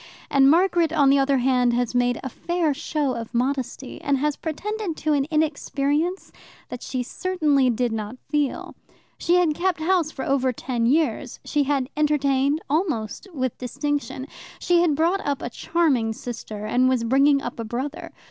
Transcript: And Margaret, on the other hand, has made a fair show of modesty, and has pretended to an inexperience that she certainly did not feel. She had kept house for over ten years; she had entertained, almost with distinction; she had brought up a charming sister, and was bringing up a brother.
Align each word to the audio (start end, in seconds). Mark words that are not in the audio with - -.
And 0.31 0.49
Margaret, 0.49 0.91
on 0.91 1.11
the 1.11 1.19
other 1.19 1.37
hand, 1.37 1.73
has 1.73 1.93
made 1.93 2.19
a 2.23 2.29
fair 2.29 2.73
show 2.73 3.13
of 3.13 3.35
modesty, 3.35 4.01
and 4.01 4.17
has 4.17 4.35
pretended 4.35 4.97
to 4.97 5.13
an 5.13 5.27
inexperience 5.29 6.31
that 6.69 6.81
she 6.81 7.03
certainly 7.03 7.69
did 7.69 7.91
not 7.91 8.17
feel. 8.27 8.73
She 9.19 9.35
had 9.35 9.53
kept 9.53 9.79
house 9.79 10.09
for 10.09 10.25
over 10.25 10.51
ten 10.51 10.87
years; 10.87 11.39
she 11.45 11.65
had 11.65 11.87
entertained, 11.95 12.61
almost 12.67 13.27
with 13.31 13.59
distinction; 13.59 14.25
she 14.57 14.81
had 14.81 14.95
brought 14.95 15.23
up 15.23 15.43
a 15.43 15.51
charming 15.51 16.13
sister, 16.13 16.65
and 16.65 16.89
was 16.89 17.03
bringing 17.03 17.39
up 17.39 17.59
a 17.59 17.63
brother. 17.63 18.11